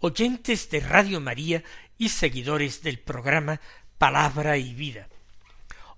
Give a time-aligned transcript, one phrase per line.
[0.00, 1.62] oyentes de Radio María
[1.98, 3.60] y seguidores del programa
[3.98, 5.08] Palabra y Vida.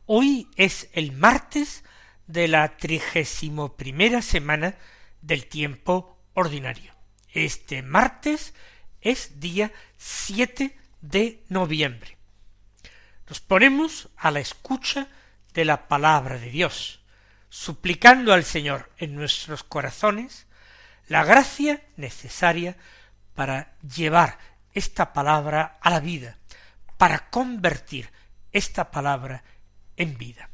[0.06, 1.84] Hoy es el martes
[2.26, 4.76] de la trigésimo primera semana
[5.22, 6.92] del tiempo ordinario.
[7.32, 8.54] Este martes
[9.00, 12.16] es día 7 de noviembre.
[13.28, 15.08] Nos ponemos a la escucha
[15.54, 17.00] de la palabra de Dios,
[17.48, 20.46] suplicando al Señor en nuestros corazones
[21.08, 22.76] la gracia necesaria
[23.36, 24.38] para llevar
[24.72, 26.38] esta palabra a la vida,
[26.98, 28.10] para convertir
[28.50, 29.44] esta palabra
[29.96, 30.50] en vida.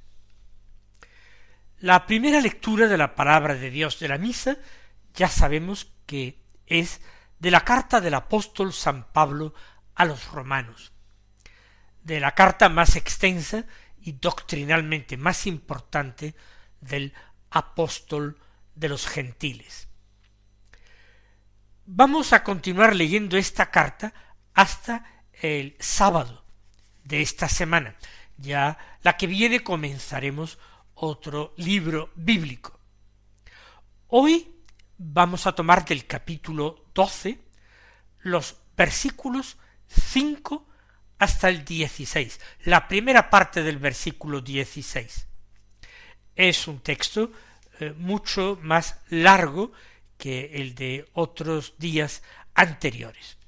[1.78, 4.58] La primera lectura de la palabra de Dios de la misa
[5.14, 7.00] ya sabemos que es
[7.38, 9.54] de la carta del apóstol San Pablo
[9.94, 10.92] a los romanos,
[12.02, 13.64] de la carta más extensa
[14.00, 16.34] y doctrinalmente más importante
[16.80, 17.14] del
[17.50, 18.38] apóstol
[18.74, 19.88] de los gentiles.
[21.84, 24.14] Vamos a continuar leyendo esta carta
[24.54, 26.44] hasta el sábado
[27.02, 27.96] de esta semana.
[28.36, 30.60] Ya la que viene comenzaremos
[30.94, 32.78] otro libro bíblico.
[34.06, 34.48] Hoy
[34.96, 37.40] vamos a tomar del capítulo 12
[38.20, 39.56] los versículos
[39.88, 40.64] 5
[41.18, 45.26] hasta el 16, la primera parte del versículo 16.
[46.36, 47.32] Es un texto
[47.80, 49.72] eh, mucho más largo
[50.22, 52.22] que el de otros días
[52.54, 53.38] anteriores.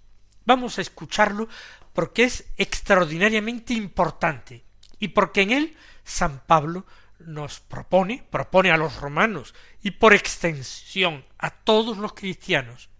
[0.44, 1.48] Vamos a escucharlo
[1.92, 4.64] porque es extraordinariamente importante
[4.98, 6.84] y porque en él San Pablo
[7.20, 9.54] nos propone, propone a los romanos
[9.84, 12.90] y por extensión a todos los cristianos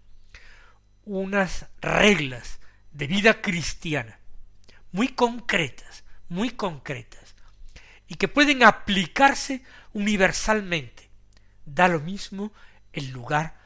[1.03, 2.61] unas reglas
[2.93, 4.21] de vida cristiana
[4.93, 7.35] muy concretas, muy concretas,
[8.07, 11.09] y que pueden aplicarse universalmente.
[11.65, 12.53] Da lo mismo
[12.93, 13.64] el lugar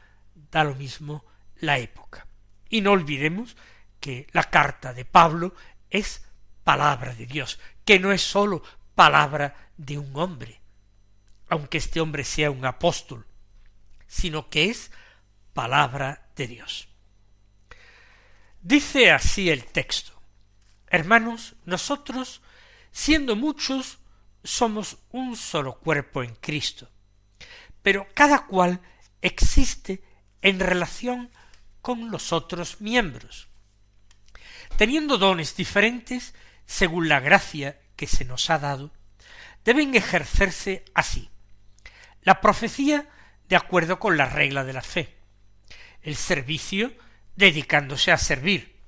[0.50, 1.24] da lo mismo
[1.56, 2.26] la época.
[2.68, 3.56] Y no olvidemos
[4.00, 5.54] que la carta de Pablo
[5.90, 6.24] es
[6.64, 8.62] palabra de Dios, que no es sólo
[8.94, 10.60] palabra de un hombre,
[11.48, 13.26] aunque este hombre sea un apóstol,
[14.06, 14.90] sino que es
[15.52, 16.88] palabra de Dios.
[18.62, 20.20] Dice así el texto,
[20.86, 22.42] Hermanos, nosotros,
[22.90, 23.98] siendo muchos,
[24.42, 26.90] somos un solo cuerpo en Cristo,
[27.82, 28.80] pero cada cual
[29.22, 30.02] existe
[30.42, 31.30] en relación
[31.82, 33.48] con los otros miembros,
[34.76, 36.34] teniendo dones diferentes
[36.66, 38.92] según la gracia que se nos ha dado,
[39.64, 41.28] deben ejercerse así.
[42.22, 43.08] La profecía
[43.48, 45.16] de acuerdo con la regla de la fe,
[46.02, 46.94] el servicio
[47.36, 48.80] dedicándose a servir,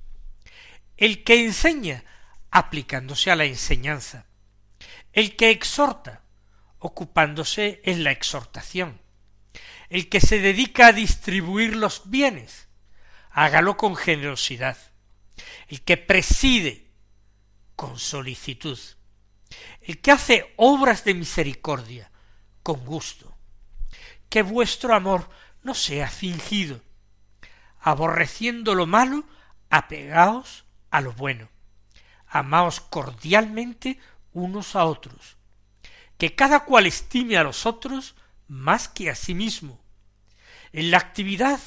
[0.97, 2.05] el que enseña
[2.51, 4.27] aplicándose a la enseñanza,
[5.13, 6.23] el que exhorta
[6.79, 9.02] ocupándose en la exhortación,
[9.93, 12.67] el que se dedica a distribuir los bienes,
[13.31, 14.79] hágalo con generosidad.
[15.69, 16.91] El que preside,
[17.77, 18.79] con solicitud.
[19.83, 22.11] El que hace obras de misericordia,
[22.63, 23.37] con gusto.
[24.31, 25.29] Que vuestro amor
[25.63, 26.81] no sea fingido.
[27.79, 29.27] Aborreciendo lo malo,
[29.69, 31.51] apegaos a lo bueno.
[32.29, 33.99] Amaos cordialmente
[34.33, 35.37] unos a otros.
[36.17, 38.15] Que cada cual estime a los otros
[38.49, 39.82] más que a sí mismo,
[40.73, 41.61] en la actividad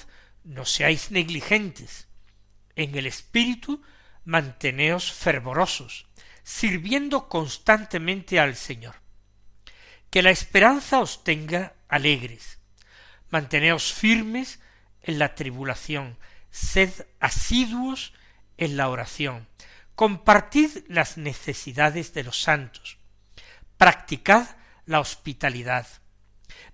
[0.43, 2.07] no seáis negligentes.
[2.75, 3.81] En el espíritu
[4.23, 6.07] manteneos fervorosos,
[6.43, 8.95] sirviendo constantemente al Señor.
[10.09, 12.59] Que la esperanza os tenga alegres.
[13.29, 14.59] Manteneos firmes
[15.01, 16.17] en la tribulación,
[16.49, 18.13] sed asiduos
[18.57, 19.47] en la oración,
[19.95, 22.97] compartid las necesidades de los santos,
[23.77, 24.47] practicad
[24.85, 25.87] la hospitalidad,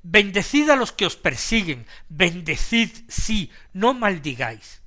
[0.03, 4.81] Bendecid a los que os persiguen, bendecid sí, no maldigáis.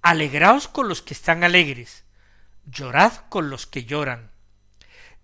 [0.00, 2.04] Alegraos con los que están alegres,
[2.64, 4.30] llorad con los que lloran.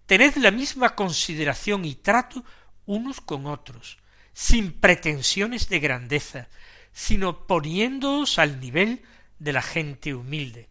[0.06, 2.44] Tened la misma consideración y trato
[2.87, 3.99] unos con otros,
[4.32, 6.49] sin pretensiones de grandeza,
[6.93, 9.02] sino poniéndoos al nivel
[9.38, 10.69] de la gente humilde.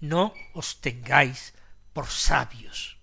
[0.00, 1.54] No os tengáis
[1.92, 2.97] por sabios.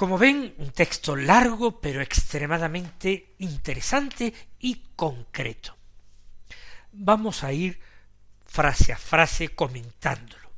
[0.00, 5.76] Como ven, un texto largo pero extremadamente interesante y concreto.
[6.92, 7.78] Vamos a ir
[8.46, 10.48] frase a frase comentándolo.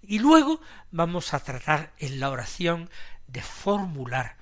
[0.00, 0.62] Y luego
[0.92, 2.88] vamos a tratar en la oración
[3.26, 4.38] de formular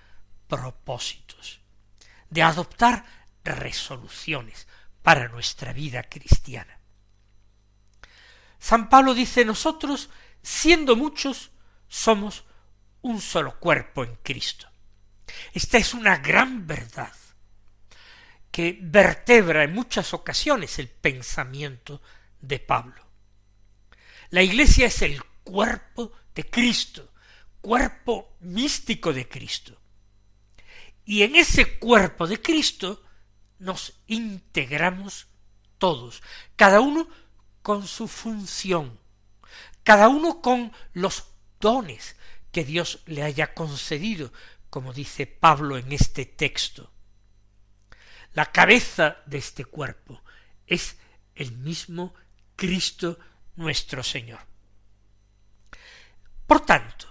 [0.46, 1.58] propósitos,
[2.30, 3.04] de adoptar
[3.42, 4.68] resoluciones
[5.02, 6.78] para nuestra vida cristiana.
[8.60, 10.10] San Pablo dice nosotros,
[10.44, 11.50] siendo muchos,
[11.88, 12.44] somos
[13.08, 14.68] un solo cuerpo en Cristo.
[15.52, 17.12] Esta es una gran verdad
[18.50, 22.02] que vertebra en muchas ocasiones el pensamiento
[22.40, 23.06] de Pablo.
[24.30, 27.12] La Iglesia es el cuerpo de Cristo,
[27.60, 29.80] cuerpo místico de Cristo.
[31.04, 33.02] Y en ese cuerpo de Cristo
[33.58, 35.26] nos integramos
[35.78, 36.22] todos,
[36.56, 37.08] cada uno
[37.62, 38.98] con su función,
[39.82, 41.24] cada uno con los
[41.60, 42.16] dones
[42.52, 44.32] que Dios le haya concedido,
[44.70, 46.92] como dice Pablo en este texto.
[48.34, 50.22] La cabeza de este cuerpo
[50.66, 50.96] es
[51.34, 52.14] el mismo
[52.56, 53.18] Cristo
[53.56, 54.40] nuestro Señor.
[56.46, 57.06] Por tanto,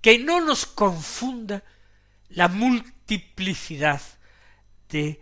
[0.00, 1.62] que no nos confunda
[2.28, 4.00] la multiplicidad
[4.88, 5.20] de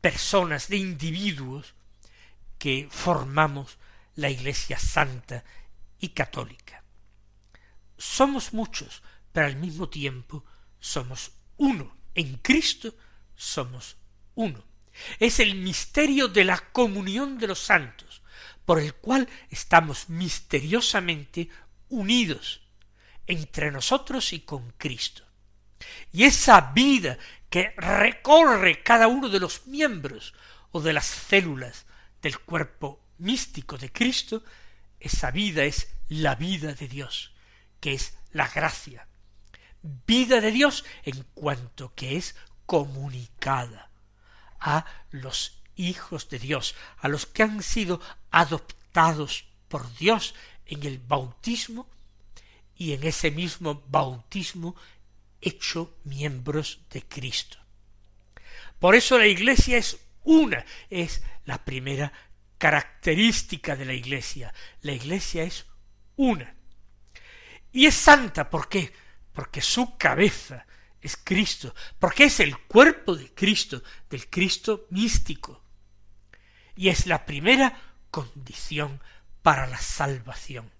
[0.00, 1.74] personas, de individuos
[2.58, 3.78] que formamos
[4.16, 5.44] la Iglesia Santa
[6.00, 6.63] y Católica.
[7.96, 9.02] Somos muchos,
[9.32, 10.44] pero al mismo tiempo
[10.80, 11.96] somos uno.
[12.14, 12.94] En Cristo
[13.34, 13.96] somos
[14.34, 14.64] uno.
[15.18, 18.22] Es el misterio de la comunión de los santos,
[18.64, 21.48] por el cual estamos misteriosamente
[21.88, 22.62] unidos
[23.26, 25.24] entre nosotros y con Cristo.
[26.12, 27.18] Y esa vida
[27.50, 30.34] que recorre cada uno de los miembros
[30.70, 31.86] o de las células
[32.22, 34.42] del cuerpo místico de Cristo,
[34.98, 37.33] esa vida es la vida de Dios,
[37.84, 39.06] que es la gracia.
[39.82, 42.34] Vida de Dios en cuanto que es
[42.64, 43.90] comunicada
[44.58, 48.00] a los hijos de Dios, a los que han sido
[48.30, 50.34] adoptados por Dios
[50.64, 51.86] en el bautismo
[52.74, 54.76] y en ese mismo bautismo
[55.42, 57.58] hecho miembros de Cristo.
[58.78, 62.14] Por eso la Iglesia es una, es la primera
[62.56, 64.54] característica de la Iglesia.
[64.80, 65.66] La Iglesia es
[66.16, 66.63] una.
[67.74, 68.92] Y es santa, ¿por qué?
[69.32, 70.64] Porque su cabeza
[71.00, 75.60] es Cristo, porque es el cuerpo de Cristo, del Cristo místico.
[76.76, 77.76] Y es la primera
[78.12, 79.02] condición
[79.42, 80.70] para la salvación.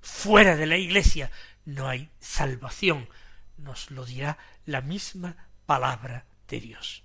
[0.00, 1.30] Fuera de la Iglesia
[1.66, 3.10] no hay salvación,
[3.58, 5.36] nos lo dirá la misma
[5.66, 7.04] palabra de Dios.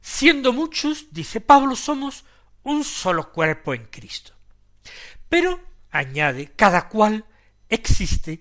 [0.00, 2.24] Siendo muchos, dice Pablo, somos
[2.62, 4.32] un solo cuerpo en Cristo.
[5.28, 5.60] Pero,
[5.90, 7.26] añade, cada cual
[7.68, 8.40] existe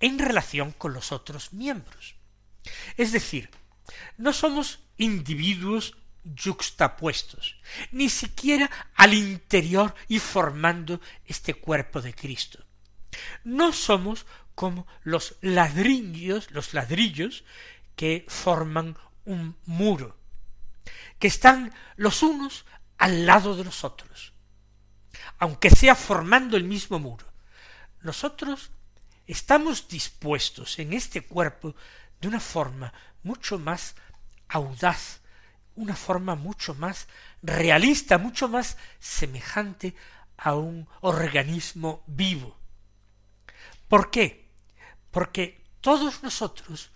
[0.00, 2.14] en relación con los otros miembros.
[2.96, 3.50] Es decir,
[4.16, 7.56] no somos individuos yuxtapuestos,
[7.92, 12.64] ni siquiera al interior y formando este cuerpo de Cristo.
[13.44, 17.44] No somos como los ladrillos, los ladrillos
[17.94, 20.16] que forman un muro,
[21.18, 22.64] que están los unos
[22.98, 24.32] al lado de los otros,
[25.38, 27.25] aunque sea formando el mismo muro.
[28.06, 28.70] Nosotros
[29.26, 31.74] estamos dispuestos en este cuerpo
[32.20, 32.92] de una forma
[33.24, 33.96] mucho más
[34.46, 35.22] audaz,
[35.74, 37.08] una forma mucho más
[37.42, 39.96] realista, mucho más semejante
[40.36, 42.56] a un organismo vivo.
[43.88, 44.52] ¿Por qué?
[45.10, 46.92] Porque todos nosotros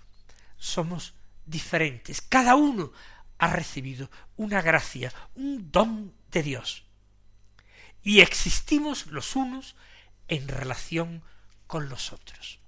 [0.59, 2.93] somos diferentes, cada uno
[3.39, 6.85] ha recibido una gracia, un don de Dios.
[8.01, 9.75] Y existimos los unos
[10.31, 11.23] en relación
[11.67, 12.61] con los otros.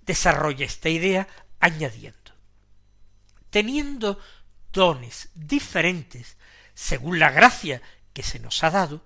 [0.00, 1.28] Desarrolla esta idea
[1.60, 2.32] añadiendo,
[3.50, 4.18] teniendo
[4.72, 6.36] dones diferentes
[6.74, 7.82] según la gracia
[8.12, 9.02] que se nos ha dado,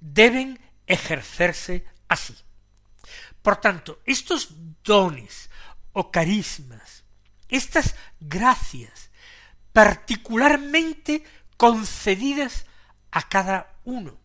[0.00, 2.36] deben ejercerse así.
[3.42, 4.48] Por tanto, estos
[4.82, 5.50] dones
[5.92, 7.04] o carismas,
[7.48, 9.10] estas gracias
[9.72, 11.24] particularmente
[11.56, 12.66] concedidas
[13.10, 14.18] a cada uno,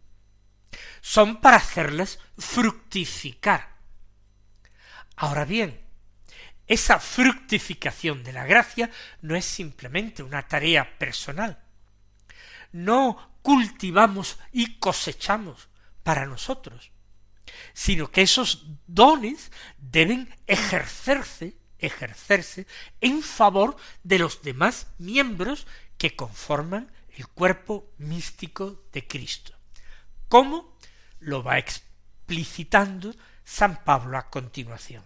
[1.03, 3.75] son para hacerles fructificar.
[5.17, 5.81] Ahora bien,
[6.65, 8.89] esa fructificación de la gracia
[9.21, 11.61] no es simplemente una tarea personal.
[12.71, 15.67] No cultivamos y cosechamos
[16.03, 16.91] para nosotros,
[17.73, 22.65] sino que esos dones deben ejercerse, ejercerse
[23.01, 25.67] en favor de los demás miembros
[25.97, 29.53] que conforman el cuerpo místico de Cristo.
[30.29, 30.72] ¿Cómo?
[31.23, 33.15] Lo va explicitando
[33.45, 35.03] San Pablo a continuación.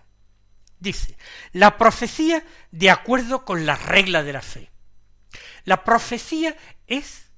[0.80, 1.16] Dice,
[1.54, 4.70] la profecía de acuerdo con la regla de la fe.
[5.64, 6.56] La profecía
[6.88, 7.30] es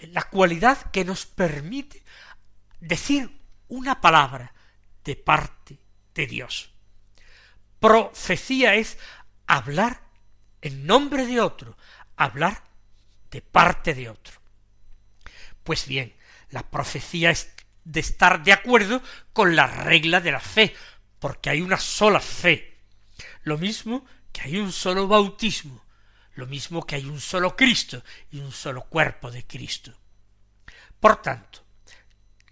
[0.00, 2.02] la cualidad que nos permite
[2.80, 4.54] decir una palabra
[5.04, 5.78] de parte
[6.14, 6.70] de Dios.
[7.80, 8.98] Profecía es
[9.46, 10.02] hablar
[10.62, 11.76] en nombre de otro,
[12.16, 12.62] hablar
[13.30, 14.40] de parte de otro.
[15.64, 16.14] Pues bien,
[16.50, 17.52] la profecía es
[17.84, 20.74] de estar de acuerdo con la regla de la fe,
[21.18, 22.78] porque hay una sola fe.
[23.42, 25.84] Lo mismo que hay un solo bautismo,
[26.34, 29.92] lo mismo que hay un solo Cristo y un solo cuerpo de Cristo.
[31.00, 31.64] Por tanto,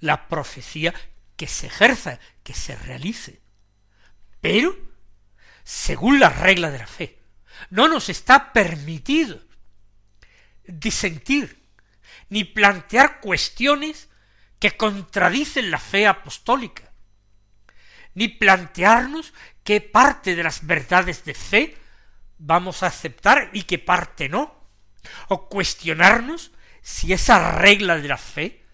[0.01, 0.93] la profecía
[1.37, 3.41] que se ejerza, que se realice,
[4.41, 4.77] pero
[5.65, 7.19] según la regla de la fe.
[7.71, 9.41] No nos está permitido
[10.65, 11.63] disentir
[12.29, 14.09] ni plantear cuestiones
[14.61, 16.93] que contradicen la fe apostólica,
[18.15, 19.33] ni plantearnos
[19.65, 21.77] qué parte de las verdades de fe
[22.39, 24.55] vamos a aceptar y qué parte no,
[25.29, 26.53] o cuestionarnos
[26.83, 28.65] si esa regla de la fe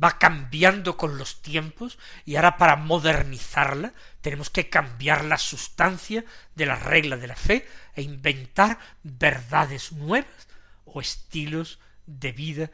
[0.00, 6.24] va cambiando con los tiempos y ahora para modernizarla tenemos que cambiar la sustancia
[6.54, 10.48] de la regla de la fe e inventar verdades nuevas
[10.84, 12.70] o estilos de vida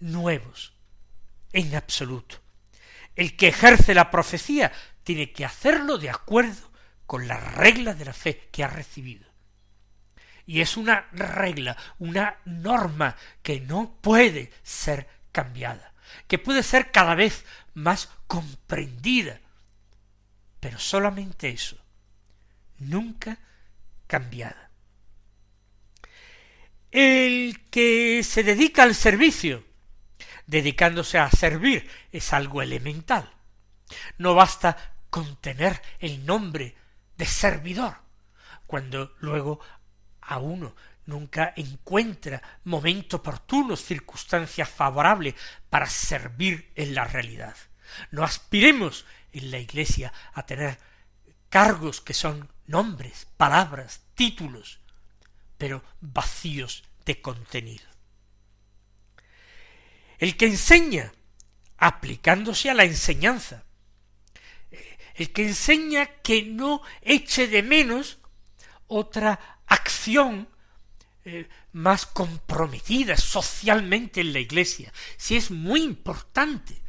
[0.00, 0.74] nuevos.
[1.52, 2.36] En absoluto.
[3.14, 4.72] El que ejerce la profecía
[5.04, 6.70] tiene que hacerlo de acuerdo
[7.06, 9.30] con la regla de la fe que ha recibido.
[10.46, 15.92] Y es una regla, una norma que no puede ser cambiada,
[16.26, 17.44] que puede ser cada vez
[17.74, 19.40] más comprendida,
[20.58, 21.76] pero solamente eso,
[22.78, 23.38] nunca
[24.06, 24.70] cambiada.
[26.90, 29.64] El que se dedica al servicio,
[30.52, 33.32] dedicándose a servir, es algo elemental.
[34.18, 34.76] No basta
[35.08, 36.76] con tener el nombre
[37.16, 37.96] de servidor,
[38.66, 39.60] cuando luego
[40.20, 45.34] a uno nunca encuentra momento oportuno, circunstancias favorables
[45.70, 47.56] para servir en la realidad.
[48.10, 50.78] No aspiremos en la Iglesia a tener
[51.48, 54.80] cargos que son nombres, palabras, títulos,
[55.56, 57.91] pero vacíos de contenido.
[60.22, 61.12] El que enseña
[61.78, 63.64] aplicándose a la enseñanza,
[65.16, 68.18] el que enseña que no eche de menos
[68.86, 70.48] otra acción
[71.24, 76.80] eh, más comprometida socialmente en la iglesia, si es muy importante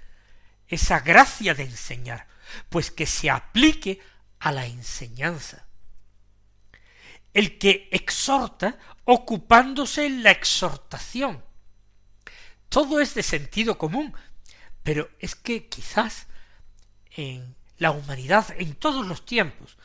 [0.68, 2.28] esa gracia de enseñar,
[2.70, 4.00] pues que se aplique
[4.42, 5.66] a la enseñanza.
[7.34, 11.44] El que exhorta ocupándose en la exhortación.
[12.74, 14.16] Todo es de sentido común,
[14.82, 16.26] pero es que quizás
[17.12, 19.78] en la humanidad en todos los tiempos,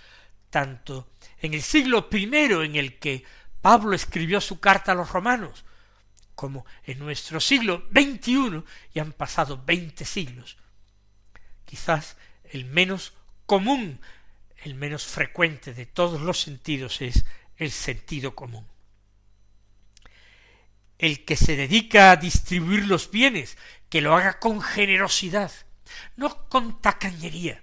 [0.49, 1.11] tanto
[1.43, 3.25] en el siglo primero en el que
[3.61, 5.67] Pablo escribió su carta a los romanos,
[6.35, 8.65] como en nuestro siglo XXI,
[8.95, 10.57] y han pasado veinte siglos,
[11.67, 13.13] quizás el menos
[13.45, 14.01] común,
[14.65, 17.27] el menos frecuente de todos los sentidos es
[17.59, 18.67] el sentido común.
[20.99, 23.57] El que se dedica a distribuir los bienes,
[23.89, 25.53] que lo haga con generosidad,
[26.17, 27.63] no con tacañería,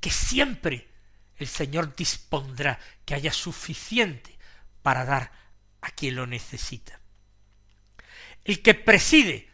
[0.00, 0.88] que siempre
[1.36, 4.38] el Señor dispondrá que haya suficiente
[4.82, 5.32] para dar
[5.80, 7.00] a quien lo necesita.
[8.44, 9.48] El que preside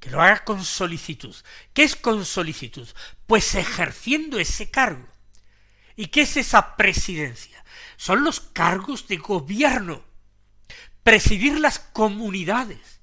[0.00, 1.34] que lo haga con solicitud.
[1.72, 2.88] ¿Qué es con solicitud?
[3.26, 5.06] Pues ejerciendo ese cargo.
[5.96, 7.64] ¿Y qué es esa presidencia?
[7.96, 10.04] Son los cargos de gobierno.
[11.08, 13.00] Presidir las comunidades.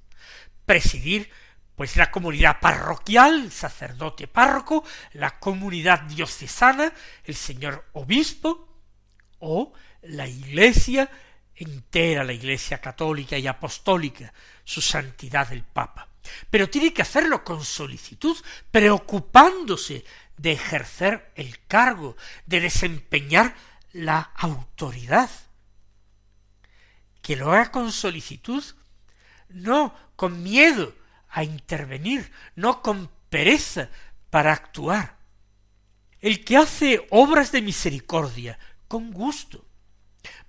[0.64, 1.28] Presidir
[1.74, 6.92] pues la comunidad parroquial, sacerdote párroco, la comunidad diocesana,
[7.24, 8.68] el señor obispo,
[9.40, 9.72] o
[10.02, 11.10] la iglesia
[11.56, 14.32] entera, la iglesia católica y apostólica,
[14.62, 16.08] su santidad el Papa
[16.50, 18.36] pero tiene que hacerlo con solicitud,
[18.70, 20.04] preocupándose
[20.36, 23.54] de ejercer el cargo, de desempeñar
[23.92, 25.30] la autoridad.
[27.26, 28.62] Que lo haga con solicitud,
[29.48, 30.94] no con miedo
[31.28, 33.90] a intervenir, no con pereza
[34.30, 35.18] para actuar.
[36.20, 39.66] El que hace obras de misericordia con gusto,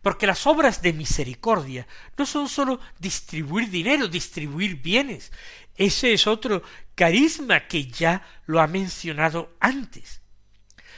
[0.03, 5.31] porque las obras de misericordia no son sólo distribuir dinero, distribuir bienes,
[5.77, 6.61] ese es otro
[6.93, 10.21] carisma que ya lo ha mencionado antes.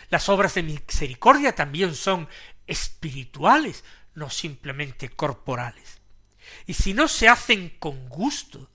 [0.10, 2.28] Las obras de misericordia también son
[2.68, 3.86] espirituales,
[4.20, 6.00] no simplemente corporales.
[6.68, 8.70] Y si no se hacen con gusto,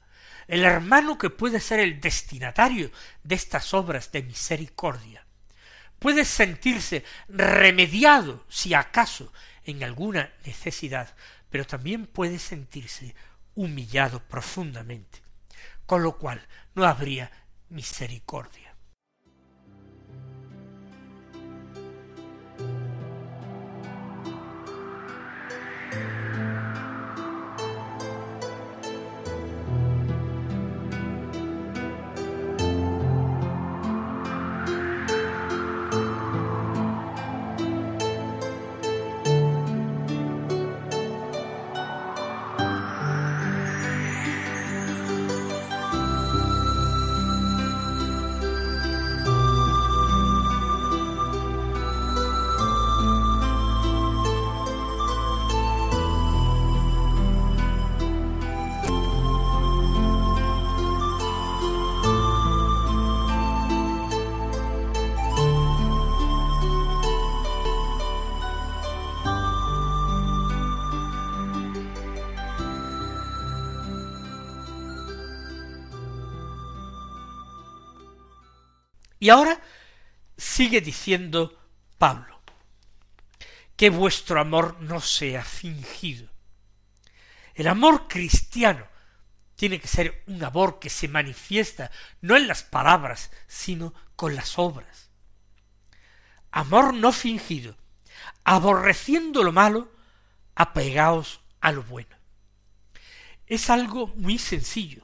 [0.49, 2.91] el hermano que puede ser el destinatario
[3.23, 5.25] de estas obras de misericordia
[5.99, 9.33] puede sentirse remediado, si acaso,
[9.65, 11.15] en alguna necesidad,
[11.49, 13.15] pero también puede sentirse
[13.55, 15.25] humillado profundamente
[15.87, 17.31] con lo cual no habría
[17.69, 18.64] misericordia.
[79.25, 79.59] Y ahora
[80.37, 81.59] sigue diciendo
[81.97, 82.43] Pablo,
[83.75, 86.29] que vuestro amor no sea fingido.
[87.55, 88.87] El amor cristiano
[89.57, 91.91] tiene que ser un amor que se manifiesta
[92.21, 95.09] no en las palabras, sino con las obras.
[96.51, 97.79] Amor no fingido,
[98.45, 99.91] aborreciendo lo malo,
[100.55, 102.15] apegaos a lo bueno.
[103.47, 105.04] Es algo muy sencillo,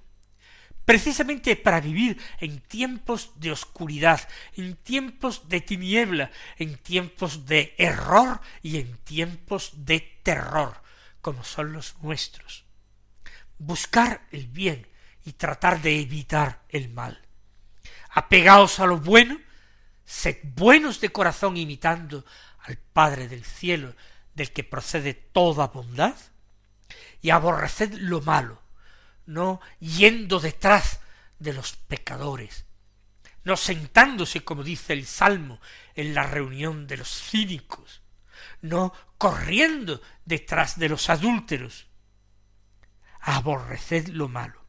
[0.91, 8.41] precisamente para vivir en tiempos de oscuridad, en tiempos de tiniebla, en tiempos de error
[8.61, 10.83] y en tiempos de terror,
[11.21, 12.65] como son los nuestros.
[13.57, 14.89] Buscar el bien
[15.25, 17.23] y tratar de evitar el mal.
[18.09, 19.39] Apegaos a lo bueno,
[20.05, 22.25] sed buenos de corazón imitando
[22.65, 23.95] al Padre del cielo,
[24.35, 26.17] del que procede toda bondad,
[27.23, 28.61] y aborreced lo malo,
[29.31, 31.01] no yendo detrás
[31.39, 32.65] de los pecadores,
[33.45, 35.61] no sentándose, como dice el Salmo,
[35.95, 38.03] en la reunión de los cínicos,
[38.61, 41.87] no corriendo detrás de los adúlteros.
[43.21, 44.65] Aborreced lo malo.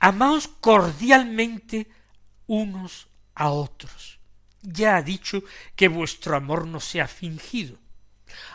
[0.00, 1.88] Amaos cordialmente
[2.46, 4.18] unos a otros.
[4.62, 5.44] Ya ha dicho
[5.76, 7.78] que vuestro amor no sea fingido.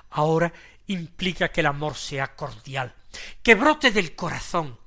[0.10, 0.52] Ahora
[0.88, 2.94] implica que el amor sea cordial,
[3.42, 4.80] que brote del corazón,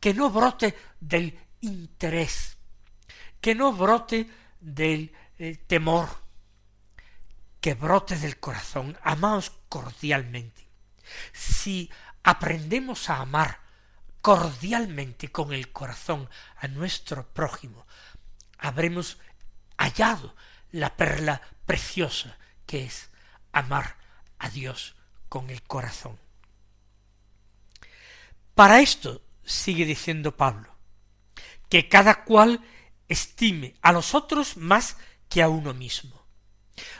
[0.00, 2.56] que no brote del interés,
[3.40, 6.08] que no brote del eh, temor,
[7.60, 10.68] que brote del corazón, amaos cordialmente.
[11.32, 11.90] Si
[12.22, 13.60] aprendemos a amar
[14.20, 17.86] cordialmente con el corazón a nuestro prójimo,
[18.58, 19.18] habremos
[19.76, 20.34] hallado
[20.72, 23.10] la perla preciosa que es
[23.52, 23.96] amar
[24.38, 24.96] a Dios
[25.28, 26.18] con el corazón.
[28.58, 30.74] Para esto, sigue diciendo Pablo,
[31.68, 32.60] que cada cual
[33.06, 34.96] estime a los otros más
[35.28, 36.26] que a uno mismo.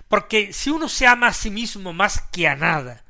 [0.07, 3.05] Porque si uno se ama a sí mismo más que a nada,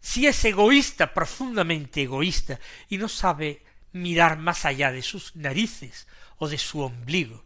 [0.00, 2.58] si es egoísta, profundamente egoísta,
[2.88, 3.62] y no sabe
[3.92, 6.08] mirar más allá de sus narices
[6.38, 7.44] o de su ombligo,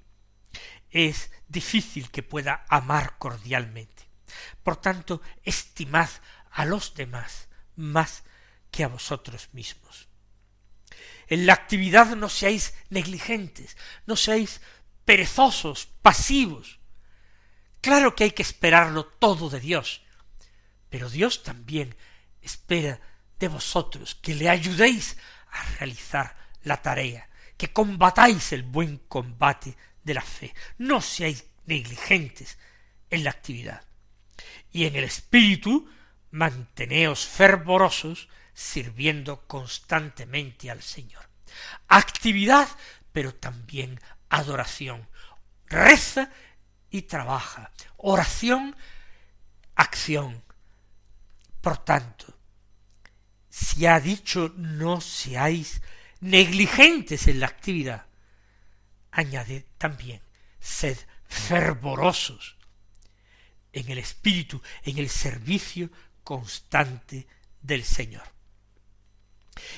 [0.92, 4.08] es difícil que pueda amar cordialmente.
[4.62, 6.08] Por tanto, estimad
[6.52, 8.22] a los demás más
[8.70, 10.09] que a vosotros mismos.
[11.30, 14.60] En la actividad no seáis negligentes, no seáis
[15.04, 16.80] perezosos, pasivos.
[17.80, 20.02] Claro que hay que esperarlo todo de Dios,
[20.90, 21.94] pero Dios también
[22.42, 23.00] espera
[23.38, 25.16] de vosotros que le ayudéis
[25.52, 30.52] a realizar la tarea, que combatáis el buen combate de la fe.
[30.78, 32.58] No seáis negligentes
[33.08, 33.84] en la actividad.
[34.72, 35.88] Y en el espíritu
[36.32, 38.28] manteneos fervorosos
[38.60, 41.30] sirviendo constantemente al Señor.
[41.88, 42.68] Actividad,
[43.10, 45.08] pero también adoración.
[45.66, 46.30] Reza
[46.90, 47.72] y trabaja.
[47.96, 48.76] Oración,
[49.76, 50.44] acción.
[51.62, 52.38] Por tanto,
[53.48, 55.80] si ha dicho no seáis
[56.20, 58.06] negligentes en la actividad,
[59.10, 60.20] añade también,
[60.60, 62.58] sed fervorosos
[63.72, 65.90] en el espíritu, en el servicio
[66.22, 67.26] constante
[67.62, 68.39] del Señor.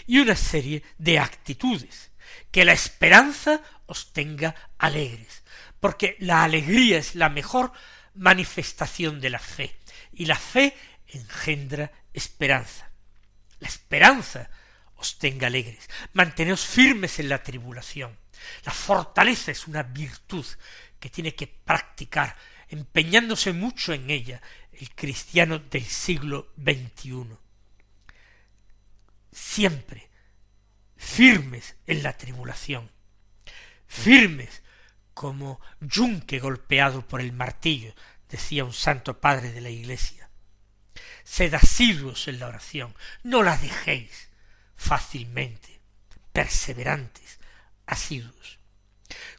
[0.07, 2.11] Y una serie de actitudes,
[2.51, 5.43] que la esperanza os tenga alegres,
[5.81, 7.73] porque la alegría es la mejor
[8.15, 9.79] manifestación de la fe,
[10.13, 10.77] y la fe
[11.09, 12.91] engendra esperanza.
[13.59, 14.51] La esperanza
[14.97, 18.17] os tenga alegres, manteneos firmes en la tribulación.
[18.65, 20.47] La fortaleza es una virtud
[20.99, 22.37] que tiene que practicar,
[22.69, 24.41] empeñándose mucho en ella,
[24.73, 27.42] el cristiano del siglo XXI.
[29.33, 30.11] Siempre
[30.97, 32.91] firmes en la tribulación,
[33.87, 34.63] firmes
[35.15, 37.95] como yunque golpeado por el martillo,
[38.29, 40.31] decía un santo padre de la Iglesia.
[41.25, 44.29] Sed asiduos en la oración, no la dejéis
[44.77, 45.81] fácilmente,
[46.33, 47.39] perseverantes,
[47.87, 48.59] asiduos.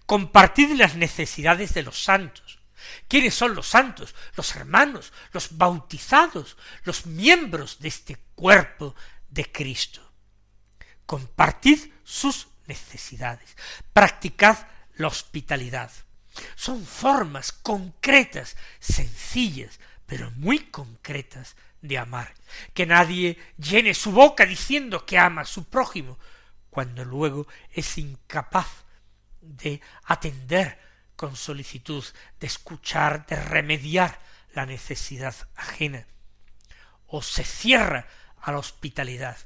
[0.06, 2.60] Compartid las necesidades de los santos.
[3.08, 4.16] ¿Quiénes son los santos?
[4.36, 8.96] Los hermanos, los bautizados, los miembros de este cuerpo
[9.34, 10.02] de Cristo.
[11.06, 13.58] Compartid sus necesidades.
[13.92, 14.58] Practicad
[14.96, 15.92] la hospitalidad.
[16.56, 22.34] Son formas concretas, sencillas, pero muy concretas de amar.
[22.74, 26.18] Que nadie llene su boca diciendo que ama a su prójimo,
[26.70, 28.68] cuando luego es incapaz
[29.42, 30.80] de atender
[31.16, 32.04] con solicitud,
[32.40, 34.20] de escuchar, de remediar
[34.54, 36.08] la necesidad ajena,
[37.08, 38.08] o se cierra
[38.44, 39.38] a la hospitalidad,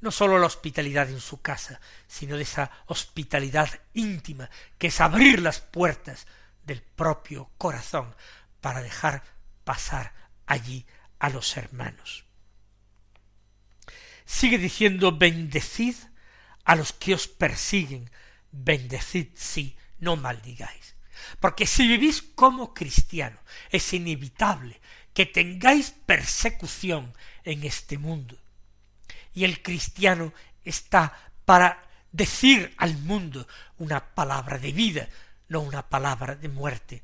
[0.00, 5.40] no sólo la hospitalidad en su casa, sino de esa hospitalidad íntima, que es abrir
[5.40, 6.26] las puertas
[6.64, 8.14] del propio corazón
[8.60, 9.22] para dejar
[9.64, 10.12] pasar
[10.46, 10.84] allí
[11.18, 12.24] a los hermanos.
[14.24, 15.94] Sigue diciendo bendecid
[16.64, 18.10] a los que os persiguen,
[18.50, 20.96] bendecid sí, no maldigáis.
[21.38, 23.38] Porque si vivís como cristiano,
[23.70, 24.80] es inevitable
[25.20, 27.12] que tengáis persecución
[27.44, 28.38] en este mundo.
[29.34, 30.32] Y el cristiano
[30.64, 31.12] está
[31.44, 35.10] para decir al mundo una palabra de vida,
[35.48, 37.02] no una palabra de muerte.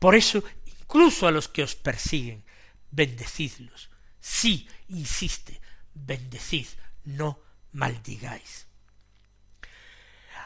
[0.00, 2.42] Por eso, incluso a los que os persiguen,
[2.90, 3.90] bendecidlos.
[4.20, 5.60] Sí, insiste,
[5.94, 6.66] bendecid,
[7.04, 7.38] no
[7.70, 8.66] maldigáis.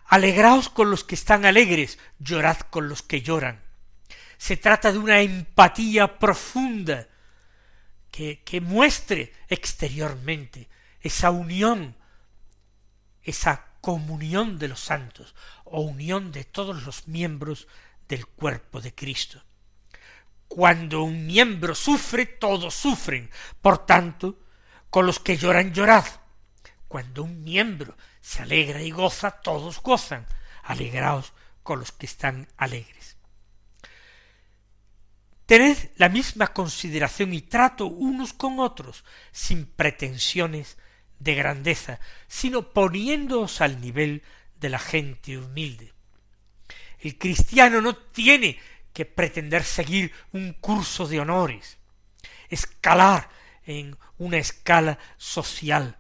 [0.05, 3.66] Alegraos con los que están alegres, llorad con los que lloran.
[4.39, 7.07] Se trata de una empatía profunda
[8.11, 10.69] que, que muestre exteriormente
[11.01, 11.97] esa unión,
[13.23, 17.69] esa comunión de los santos o unión de todos los miembros
[18.09, 19.41] del cuerpo de Cristo.
[20.49, 23.31] Cuando un miembro sufre, todos sufren.
[23.63, 24.41] Por tanto,
[24.91, 26.05] con los que lloran, llorad.
[26.89, 30.27] Cuando un miembro se alegra y goza, todos gozan.
[30.65, 33.06] Alegraos con los que están alegres.
[35.47, 40.77] Tened la misma consideración y trato unos con otros, sin pretensiones
[41.21, 44.23] de grandeza, sino poniéndoos al nivel
[44.59, 45.93] de la gente humilde.
[46.99, 48.59] El cristiano no tiene
[48.93, 51.79] que pretender seguir un curso de honores,
[52.49, 53.29] escalar
[53.65, 55.97] en una escala social,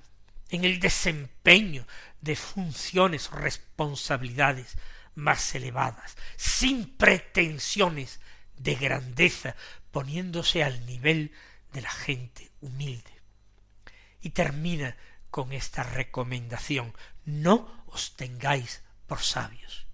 [0.50, 1.86] en el desempeño
[2.20, 4.76] de funciones o responsabilidades
[5.14, 8.20] más elevadas, sin pretensiones
[8.56, 9.56] de grandeza,
[9.90, 11.32] poniéndose al nivel
[11.72, 13.10] de la gente humilde.
[14.20, 14.96] Y termina
[15.30, 19.86] con esta recomendación, no os tengáis por sabios,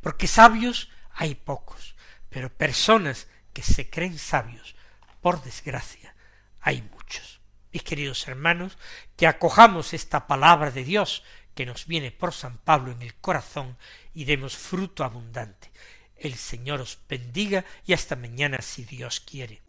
[0.00, 1.96] porque sabios hay pocos,
[2.28, 4.76] pero personas que se creen sabios,
[5.20, 6.14] por desgracia,
[6.60, 7.40] hay muchos.
[7.72, 8.78] Mis queridos hermanos,
[9.16, 13.78] que acojamos esta palabra de Dios que nos viene por San Pablo en el corazón
[14.12, 15.72] y demos fruto abundante.
[16.18, 19.62] El Señor os bendiga y hasta mañana si Dios quiere.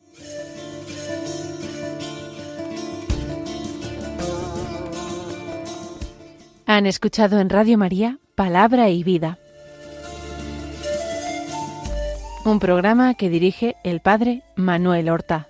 [6.66, 9.40] Han escuchado en Radio María Palabra y Vida
[12.50, 15.50] un programa que dirige el padre Manuel Horta.